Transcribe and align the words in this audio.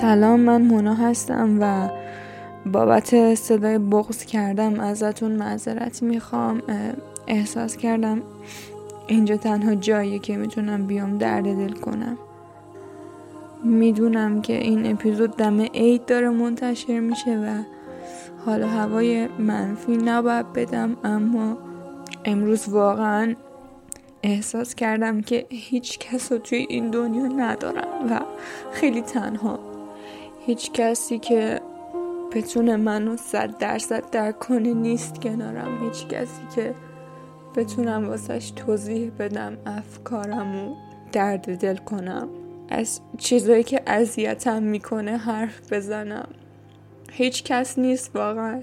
سلام 0.00 0.40
من 0.40 0.62
مونا 0.62 0.94
هستم 0.94 1.58
و 1.60 1.88
بابت 2.72 3.34
صدای 3.34 3.78
بغض 3.78 4.24
کردم 4.24 4.80
ازتون 4.80 5.32
معذرت 5.32 6.02
می‌خوام. 6.02 6.62
احساس 7.26 7.76
کردم 7.76 8.22
اینجا 9.06 9.36
تنها 9.36 9.74
جاییه 9.74 10.18
که 10.18 10.36
می‌تونم 10.36 10.86
بیام 10.86 11.18
درد 11.18 11.44
دل 11.44 11.72
کنم. 11.72 12.18
می‌دونم 13.64 14.42
که 14.42 14.52
این 14.52 14.90
اپیزود 14.90 15.36
دم 15.36 15.60
عید 15.60 16.06
داره 16.06 16.30
منتشر 16.30 17.00
میشه 17.00 17.38
و 17.38 17.62
حالا 18.46 18.68
هوای 18.68 19.28
منفی 19.38 19.96
نباید 19.96 20.52
بدم 20.52 20.96
اما 21.04 21.58
امروز 22.24 22.68
واقعا 22.68 23.34
احساس 24.22 24.74
کردم 24.74 25.20
که 25.20 25.46
هیچ 25.50 25.98
کس 25.98 26.28
توی 26.28 26.66
این 26.68 26.90
دنیا 26.90 27.26
ندارم 27.26 28.10
و 28.10 28.20
خیلی 28.72 29.00
تنها 29.00 29.75
هیچ 30.46 30.72
کسی 30.72 31.18
که 31.18 31.60
بتونه 32.32 32.76
منو 32.76 33.16
صد 33.16 33.58
درصد 33.58 34.10
درک 34.10 34.38
کنه 34.38 34.74
نیست 34.74 35.20
کنارم. 35.20 35.84
هیچ 35.84 36.06
کسی 36.06 36.42
که 36.54 36.74
بتونم 37.56 38.08
واسش 38.08 38.50
توضیح 38.50 39.10
بدم 39.18 39.56
افکارم 39.66 40.56
و 40.56 40.74
درد 41.12 41.58
دل 41.58 41.76
کنم. 41.76 42.28
از 42.68 43.00
چیزایی 43.18 43.62
که 43.62 43.82
اذیتم 43.86 44.62
می‌کنه 44.62 45.16
حرف 45.16 45.72
بزنم. 45.72 46.28
هیچ 47.12 47.42
کس 47.42 47.78
نیست 47.78 48.16
واقعا. 48.16 48.60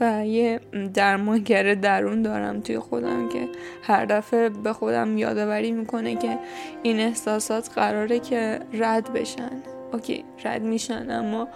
و 0.00 0.26
یه 0.26 0.60
درمانگر 0.94 1.74
درون 1.74 2.22
دارم 2.22 2.60
توی 2.60 2.78
خودم 2.78 3.28
که 3.28 3.48
هر 3.82 4.04
دفعه 4.04 4.48
به 4.48 4.72
خودم 4.72 5.18
یادآوری 5.18 5.72
می‌کنه 5.72 6.16
که 6.16 6.38
این 6.82 7.00
احساسات 7.00 7.70
قراره 7.74 8.18
که 8.18 8.60
رد 8.72 9.12
بشن. 9.12 9.75
اوکی 9.96 10.24
رد 10.44 10.62
میشن 10.62 11.10
اما 11.10 11.48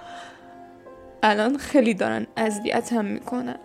الان 1.23 1.57
خیلی 1.57 1.95
دارن 1.95 2.27
اذیتم 2.37 3.05
می‌کنن. 3.05 3.59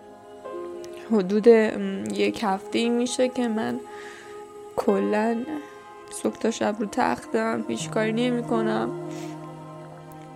حدود 1.12 1.46
یک 1.46 2.40
هفته 2.42 2.88
میشه 2.88 3.28
که 3.28 3.48
من 3.48 3.80
کلا 4.76 5.36
صبح 6.10 6.36
تا 6.36 6.50
شب 6.50 6.76
رو 6.78 6.86
تختم 6.86 7.64
هیچ 7.68 7.90
کاری 7.90 8.12
نمی 8.12 8.42
کنم 8.42 8.90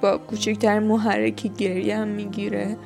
با 0.01 0.19
کوچکتر 0.19 0.79
محرکی 0.79 1.49
گریم 1.49 2.09
می‌گیره. 2.09 2.77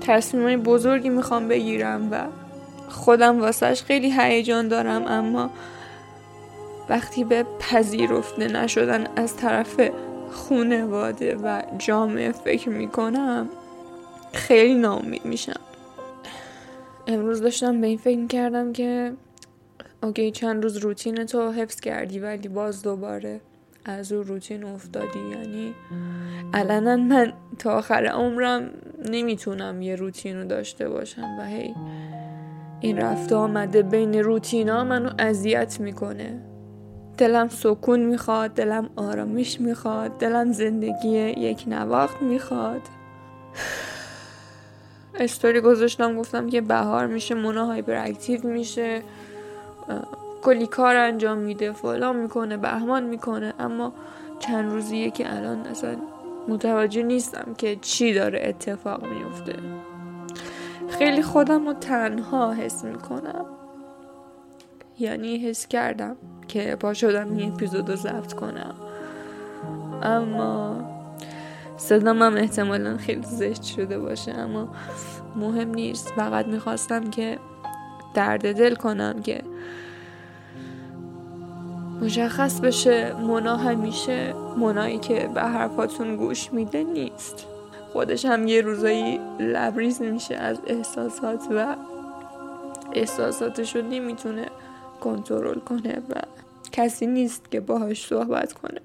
تصمیم 0.00 0.62
بزرگی 0.62 1.08
می‌خوام 1.08 1.48
بگیرم 1.48 2.08
و 2.12 2.26
خودم 2.88 3.40
واسهش 3.40 3.82
خیلی 3.82 4.12
هیجان 4.16 4.68
دارم 4.68 5.04
اما 5.06 5.50
وقتی 6.88 7.24
به 7.24 7.46
پذیرفته 7.60 8.48
نشدن 8.48 9.06
از 9.16 9.36
طرف 9.36 9.80
خونواده 10.34 11.36
و 11.36 11.62
جامعه 11.78 12.32
فکر 12.32 12.68
می‌کنم 12.68 13.48
خیلی 14.32 14.74
ناامید 14.74 15.24
میشم. 15.24 15.60
امروز 17.06 17.42
داشتم 17.42 17.80
به 17.80 17.86
این 17.86 17.98
فکر 17.98 18.26
کردم 18.26 18.72
که 18.72 19.12
اوکی 20.02 20.30
چند 20.30 20.62
روز 20.62 20.76
روتین 20.76 21.24
تو 21.24 21.52
حفظ 21.52 21.80
کردی 21.80 22.18
ولی 22.18 22.48
باز 22.48 22.82
دوباره 22.82 23.40
از 23.84 24.12
اون 24.12 24.24
روتین 24.24 24.64
افتادی. 24.64 25.18
یعنی 25.18 25.74
علنا 26.54 26.96
من 26.96 27.32
تا 27.58 27.72
آخر 27.72 28.06
عمرم 28.06 28.70
نمی‌تونم 29.10 29.82
یه 29.82 29.96
روتین 29.96 30.36
رو 30.36 30.44
داشته 30.44 30.88
باشم 30.88 31.36
و 31.38 31.46
هی 31.46 31.74
این 32.80 32.98
رفته 32.98 33.34
آمده 33.34 33.82
بین 33.82 34.14
روتین 34.14 34.68
ها 34.68 34.84
منو 34.84 35.10
اذیت 35.18 35.80
می‌کنه. 35.80 36.40
دلم 37.18 37.48
سکون 37.48 38.00
می‌خواد 38.00 38.50
دلم 38.50 38.88
آرامش 38.96 39.60
می‌خواد 39.60 40.18
دلم 40.18 40.52
زندگی 40.52 41.18
یک 41.18 41.64
نواخت 41.66 42.22
می‌خواد. 42.22 42.80
استوری 45.14 45.60
گذاشتم 45.60 46.16
گفتم 46.16 46.48
که 46.48 46.60
بهار 46.60 47.06
میشه 47.06 47.34
مونا 47.34 47.66
هایپر 47.66 47.94
اکتیو 47.94 48.46
میشه 48.46 49.02
کلی 50.42 50.66
کار 50.66 50.96
انجام 50.96 51.38
میده 51.38 51.72
فلان 51.72 52.16
می‌کنه 52.16 52.56
بهمان 52.56 53.02
می‌کنه 53.02 53.54
اما 53.58 53.92
چند 54.38 54.72
روزیه 54.72 55.10
که 55.10 55.36
الان 55.36 55.58
اصلا 55.58 55.96
متوجه 56.48 57.02
نیستم 57.02 57.54
که 57.58 57.76
چی 57.76 58.14
داره 58.14 58.40
اتفاق 58.44 59.06
میفته. 59.06 59.54
خیلی 60.88 61.22
خودم 61.22 61.66
رو 61.66 61.72
تنها 61.72 62.52
حس 62.52 62.84
می‌کنم. 62.84 63.44
یعنی 64.98 65.38
حس 65.38 65.66
کردم 65.66 66.16
که 66.48 66.76
پا 66.80 66.94
شدم 66.94 67.36
این 67.36 67.52
اپیزود 67.52 67.90
رو 67.90 67.96
ضبط 67.96 68.32
کنم. 68.32 68.74
اما 70.02 70.76
صدام 71.76 72.22
هم 72.22 72.36
احتمالا 72.36 72.96
خیلی 72.96 73.22
زشت 73.22 73.62
شده 73.62 73.98
باشه 73.98 74.32
اما 74.32 74.68
مهم 75.36 75.74
نیست. 75.74 76.08
فقط 76.08 76.46
می‌خواستم 76.46 77.10
که 77.10 77.38
درد 78.14 78.56
دل 78.56 78.74
کنم 78.74 79.22
که 79.22 79.42
مشخص 82.02 82.60
بشه 82.60 83.12
مونا 83.12 83.56
همیشه 83.56 84.32
مونایی 84.56 84.98
که 84.98 85.30
به 85.34 85.42
حرفاتون 85.42 86.16
گوش 86.16 86.52
میده 86.52 86.84
نیست. 86.84 87.46
خودش 87.92 88.24
هم 88.24 88.48
یه 88.48 88.60
روزایی 88.60 89.20
لبریز 89.40 90.02
میشه 90.02 90.34
از 90.34 90.58
احساسات 90.66 91.40
و 91.50 91.76
احساساتش 92.92 93.76
رو 93.76 93.82
نمی‌تونه 93.82 94.46
کنترل 95.04 95.58
کنه 95.58 96.02
و 96.10 96.14
کسی 96.72 97.06
نیست 97.06 97.50
که 97.50 97.60
باهاش 97.60 98.06
صحبت 98.06 98.52
کنه. 98.52 98.80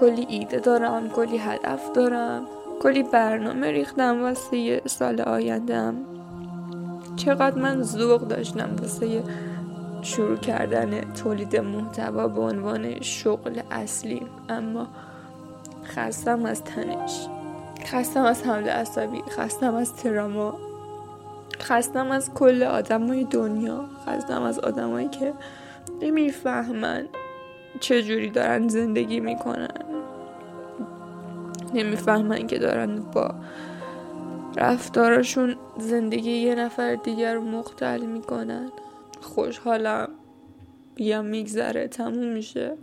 کلی 0.00 0.26
ایده 0.28 0.58
دارم 0.58 1.08
کلی 1.08 1.38
هدف 1.38 1.92
دارم 1.92 2.46
کلی 2.82 3.02
برنامه 3.02 3.70
ریختم 3.70 4.22
واسه 4.22 4.82
سال 4.86 5.20
آیندم. 5.20 5.94
چقدر 7.16 7.58
من 7.58 7.82
ذوق 7.82 8.20
داشتم 8.20 8.70
واسه 8.80 9.22
شروع 10.02 10.36
کردن 10.36 11.00
تولید 11.00 11.56
محتوا 11.56 12.28
به 12.28 12.40
عنوان 12.40 13.00
شغل 13.00 13.60
اصلی. 13.70 14.22
اما 14.48 14.86
خستم 15.84 16.44
از 16.44 16.64
تنش. 16.64 17.26
خستم 17.84 18.22
از 18.22 18.42
حمله 18.42 18.70
عصبی 18.70 19.22
خستم 19.28 19.74
از 19.74 19.94
تراما 19.94 20.65
خستم 21.60 22.10
از 22.10 22.34
کل 22.34 22.62
آدمای 22.62 23.24
دنیا 23.24 23.84
خستم 24.06 24.42
از 24.42 24.58
آدمایی 24.58 25.08
که 25.08 25.32
نمی‌فهمن 26.02 27.08
چجوری 27.80 28.30
دارن 28.30 28.68
زندگی 28.68 29.20
می‌کنن. 29.20 29.68
نمی‌فهمن 31.74 32.46
که 32.46 32.58
دارن 32.58 32.96
با 32.96 33.34
رفتارشون 34.56 35.56
زندگی 35.78 36.30
یه 36.30 36.54
نفر 36.54 36.94
دیگر 36.94 37.34
رو 37.34 37.40
مختل 37.40 38.00
می‌کنن. 38.00 38.70
خوشحالم. 39.20 40.08
یا 40.96 41.22
میگذره 41.22 41.88
تموم 41.88 42.28
میشه. 42.28 42.76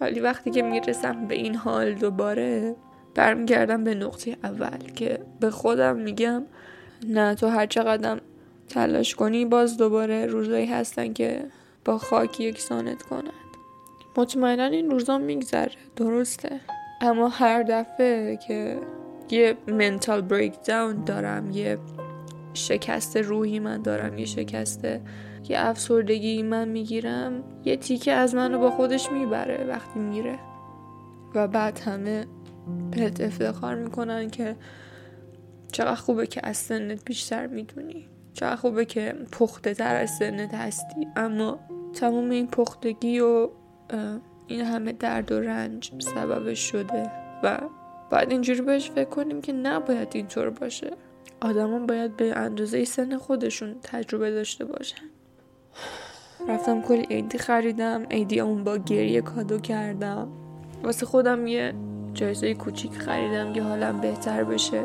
ولی 0.00 0.20
وقتی 0.20 0.50
که 0.50 0.62
می‌رسم 0.62 1.26
به 1.26 1.34
این 1.34 1.54
حال 1.54 1.94
دوباره 1.94 2.76
برمیگردم 3.14 3.84
به 3.84 3.94
نقطه 3.94 4.36
اول 4.44 4.78
که 4.96 5.18
به 5.40 5.50
خودم 5.50 5.96
میگم 5.96 6.42
نه 7.08 7.34
تو 7.34 7.46
هر 7.46 7.66
چقدر 7.66 8.20
تلاش 8.68 9.14
کنی 9.14 9.44
باز 9.44 9.76
دوباره 9.76 10.26
روزایی 10.26 10.66
هستن 10.66 11.12
که 11.12 11.44
با 11.84 11.98
خاک 11.98 12.40
یکسانت 12.40 13.02
کنند. 13.02 13.32
مطمئنا 14.16 14.64
این 14.64 14.90
روزا 14.90 15.18
میگذره 15.18 15.72
درسته. 15.96 16.60
اما 17.00 17.28
هر 17.28 17.62
دفعه 17.62 18.36
که 18.36 18.80
یه 19.30 19.56
منتال 19.68 20.20
بریک 20.20 20.64
داون 20.64 21.04
دارم 21.04 21.50
یه 21.50 21.78
شکست 22.54 23.16
روحی 23.16 23.58
من 23.58 23.82
دارم 23.82 24.18
یه 24.18 24.24
شکست 24.24 24.84
یه 25.48 25.58
افسردگی 25.58 26.42
من 26.42 26.68
می‌گیرم 26.68 27.44
یه 27.64 27.76
تیکه 27.76 28.12
از 28.12 28.34
منو 28.34 28.58
با 28.58 28.70
خودش 28.70 29.12
می‌بره 29.12 29.64
وقتی 29.68 29.98
میره. 29.98 30.38
و 31.34 31.48
بعد 31.48 31.78
همه 31.78 32.26
بهت 32.90 33.20
افتخار 33.20 33.74
می‌کنن 33.74 34.30
که 34.30 34.56
چقدر 35.72 35.94
خوبه 35.94 36.26
که 36.26 36.40
از 36.44 36.56
سنت 36.56 37.04
بیشتر 37.04 37.46
می‌دونی. 37.46 38.08
چقدر 38.32 38.56
خوبه 38.56 38.84
که 38.84 39.14
پخته 39.32 39.74
تر 39.74 39.96
از 39.96 40.10
سنت 40.10 40.54
هستی. 40.54 41.08
اما 41.16 41.58
تمام 41.94 42.30
این 42.30 42.46
پختگی 42.46 43.20
و 43.20 43.48
این 44.46 44.60
همه 44.60 44.92
درد 44.92 45.32
و 45.32 45.40
رنج 45.40 45.92
سببش 45.98 46.58
شده 46.58 47.10
و 47.42 47.58
باید 48.10 48.30
اینجوری 48.30 48.60
بهش 48.60 48.90
فکر 48.90 49.08
کنیم 49.08 49.40
که 49.40 49.52
نباید 49.52 50.08
اینطور 50.14 50.50
باشه. 50.50 50.90
آدمان 51.40 51.86
باید 51.86 52.16
به 52.16 52.36
اندازه 52.36 52.84
سن 52.84 53.16
خودشون 53.16 53.76
تجربه 53.82 54.30
داشته 54.30 54.64
باشن. 54.64 55.06
رفتم 56.48 56.82
کلی 56.82 57.06
ایدی 57.08 57.38
خریدم. 57.38 58.06
ایدی 58.10 58.40
اون 58.40 58.64
با 58.64 58.76
گریه 58.76 59.20
کادو 59.20 59.58
کردم. 59.58 60.28
واسه 60.82 61.06
خودم 61.06 61.46
یه 61.46 61.74
جایزه 62.14 62.54
کوچیک 62.54 62.92
خریدم 62.92 63.52
که 63.52 63.62
حالم 63.62 64.00
بهتر 64.00 64.44
بشه. 64.44 64.84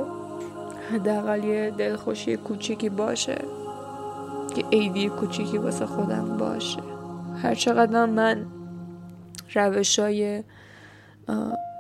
حداقل 0.94 1.44
یه 1.44 1.74
دلخوشی 1.78 2.38
کوچیکی 2.38 2.90
باشه 2.90 3.38
که 4.56 4.64
ایدی 4.70 5.10
کوچیکی 5.10 5.58
واسه 5.58 5.86
خودم 5.86 6.38
باشه. 6.38 6.80
هر 7.44 7.56
چقدر 7.56 8.06
من 8.06 8.46
روش 9.56 10.00
های 10.00 10.44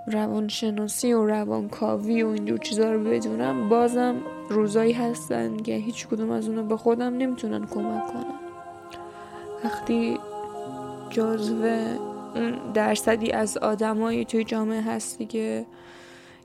روانشناسی 0.08 1.13
و 1.13 1.25
روانکاوی 1.25 2.24
و 2.24 2.28
اینجور 2.28 2.58
چیزا 2.58 2.92
رو 2.92 3.04
بدونم 3.04 3.69
بازم 3.69 4.16
روزایی 4.50 4.94
هستن 4.94 5.57
که 5.57 5.75
هیچ 5.75 6.07
کدوم 6.07 6.31
از 6.31 6.48
اونا 6.48 6.62
به 6.62 6.78
خودم 6.78 7.18
نمی‌تونن 7.18 7.66
کمک 7.66 8.07
کنن. 8.07 8.25
وقتی 9.64 10.18
جزو 11.10 11.64
اون 12.36 12.72
درصدی 12.74 13.31
از 13.31 13.57
آدمایی 13.57 14.25
توی 14.25 14.44
جامعه 14.44 14.81
هستی 14.81 15.25
که 15.25 15.66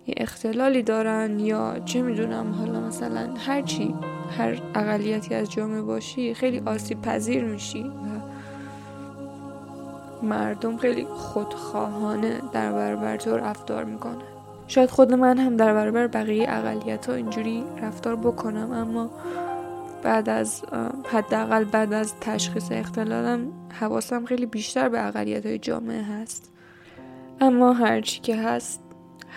یه 0.07 0.15
اختلالی 0.17 0.83
دارن 0.83 1.41
یا 1.41 1.79
چه 1.85 2.03
می‌دونم 2.03 2.53
حالا 2.53 2.81
مثلا 2.81 3.35
هر 3.47 3.63
چی 3.63 3.95
هر 4.39 4.63
اقلیتی 4.75 5.35
از 5.35 5.51
جامعه 5.51 5.83
باشی 5.83 6.35
خیلی 6.35 6.63
آسیب 6.67 7.03
پذیر 7.03 7.45
میشی 7.45 7.83
و 7.83 8.27
مردم 10.27 10.77
خیلی 10.77 11.05
خودخواهانه 11.05 12.41
در 12.53 12.73
برابر 12.73 13.17
تو 13.17 13.37
رفتار 13.37 13.85
می‌کنه 13.85 14.25
شاید 14.69 14.91
خود 14.91 15.13
من 15.13 15.39
هم 15.39 15.57
در 15.57 15.75
برابر 15.75 16.07
بقیه 16.07 16.47
اقلیت 16.49 17.07
ها 17.07 17.15
اینجوری 17.15 17.65
رفتار 17.83 18.17
بکنم 18.17 18.73
اما 18.73 19.11
بعد 20.03 20.29
از 20.29 20.63
حداقل 21.05 21.65
بعد 21.65 21.93
از 21.93 22.15
تشخیص 22.21 22.69
اختلالم 22.71 23.53
حواسم 23.81 24.25
خیلی 24.25 24.47
بیشتر 24.47 24.89
به 24.89 25.07
اقلیت 25.07 25.47
های 25.47 25.59
جامعه 25.59 26.03
هست. 26.03 26.53
اما 27.41 27.73
هرچی 27.73 28.21
که 28.21 28.37
هست 28.37 28.86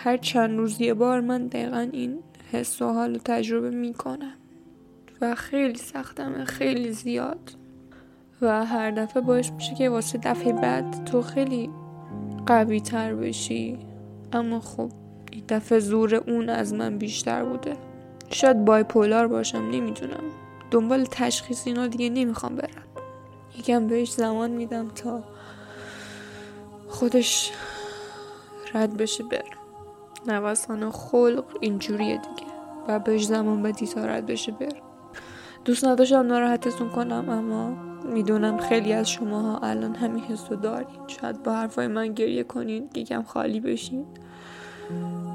هر 0.02 0.16
چند 0.16 0.58
روز 0.58 0.80
یه 0.80 0.94
بار 0.94 1.20
من 1.20 1.46
دقیقا 1.46 1.88
این 1.92 2.18
حس 2.52 2.82
و 2.82 2.92
حال 2.92 3.18
تجربه 3.24 3.70
می‌کنم. 3.70 4.32
و 5.20 5.34
خیلی 5.34 5.78
سختمه 5.78 6.44
خیلی 6.44 6.92
زیاد. 6.92 7.50
و 8.42 8.66
هر 8.66 8.90
دفعه 8.90 9.22
باعث 9.22 9.50
میشه 9.50 9.74
که 9.74 9.88
واسه 9.88 10.18
دفعه 10.18 10.52
بعد 10.52 11.04
تو 11.04 11.22
خیلی 11.22 11.70
قوی 12.46 12.80
تر 12.80 13.14
بشی. 13.14 13.78
اما 14.32 14.60
خب 14.60 14.90
این 15.32 15.44
دفعه 15.48 15.78
زور 15.78 16.14
اون 16.14 16.48
از 16.48 16.74
من 16.74 16.98
بیشتر 16.98 17.44
بوده. 17.44 17.76
شاید 18.30 18.64
بایپولار 18.64 19.28
باشم 19.28 19.58
نمی‌دونم. 19.58 20.24
دنبال 20.70 21.04
تشخیص 21.10 21.66
اینا 21.66 21.86
دیگه 21.86 22.10
نمی‌خوام 22.10 22.56
برم. 22.56 22.82
یکم 23.58 23.86
بهش 23.86 24.12
زمان 24.12 24.50
میدم 24.50 24.88
تا 24.88 25.24
خودش 26.88 27.52
رد 28.74 28.96
بشه 28.96 29.24
بر 29.24 29.59
نوسان 30.26 30.90
خلق 30.90 31.44
اینجوریه 31.60 32.16
دیگه. 32.16 32.50
و 32.88 32.98
بهش 32.98 33.26
زمان 33.26 33.62
بدی 33.62 33.86
تا 33.86 34.20
بشه 34.20 34.52
بر. 34.52 34.72
دوست 35.64 35.84
نداشتم 35.84 36.26
ناراحتتون 36.26 36.88
کنم 36.88 37.28
اما 37.28 37.70
می‌دونم 38.12 38.58
خیلی 38.58 38.92
از 38.92 39.10
شماها 39.10 39.58
الان 39.58 39.94
همین 39.94 40.24
حس 40.24 40.50
رو 40.50 40.56
دارین. 40.56 40.88
شاید 41.06 41.42
با 41.42 41.52
حرفای 41.52 41.86
من 41.86 42.12
گریه 42.12 42.44
کنین 42.44 42.88
یکم 42.94 43.22
خالی 43.22 43.60
بشین. 43.60 44.06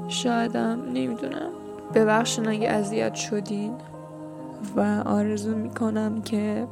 شایدم 0.08 0.82
نمی‌دونم. 0.94 1.50
ببخشن 1.94 2.48
اگه 2.48 2.68
اذیت 2.68 3.14
شدین. 3.14 3.74
و 4.76 5.02
آرزو 5.06 5.56
می‌کنم 5.56 6.22
که 6.22 6.66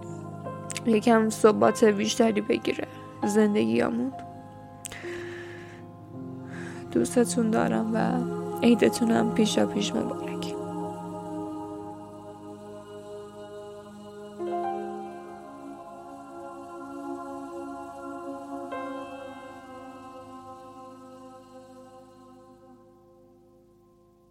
یکم 0.87 1.31
ثبات 1.31 1.85
بیشتری 1.85 2.41
بگیره 2.41 2.87
زندگیامون 3.25 4.13
دوستتون 6.95 7.51
دارم 7.51 7.91
و 7.95 8.13
عیدتونم 8.63 9.35
پیشا 9.35 9.67
پیش 9.67 9.93
مبارک. 9.93 10.34